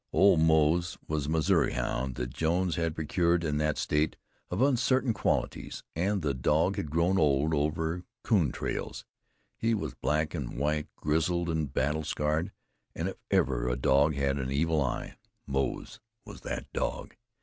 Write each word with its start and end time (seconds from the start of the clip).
Old 0.11 0.39
Moze 0.39 0.97
was 1.07 1.27
a 1.27 1.29
Missouri 1.29 1.73
hound 1.73 2.15
that 2.15 2.31
Jones 2.33 2.75
had 2.75 2.95
procured 2.95 3.43
in 3.43 3.57
that 3.57 3.77
State 3.77 4.15
of 4.49 4.59
uncertain 4.59 5.13
qualities; 5.13 5.83
and 5.95 6.23
the 6.23 6.33
dog 6.33 6.75
had 6.77 6.89
grown 6.89 7.19
old 7.19 7.53
over 7.53 8.03
coon 8.23 8.51
trails. 8.51 9.05
He 9.59 9.75
was 9.75 9.93
black 9.93 10.33
and 10.33 10.57
white, 10.57 10.87
grizzled 10.95 11.49
and 11.51 11.71
battlescarred; 11.71 12.51
and 12.95 13.09
if 13.09 13.17
ever 13.29 13.69
a 13.69 13.75
dog 13.75 14.15
had 14.15 14.39
an 14.39 14.49
evil 14.51 14.81
eye, 14.81 15.17
Moze 15.45 15.99
was 16.25 16.41
that 16.41 16.73
dog. 16.73 17.15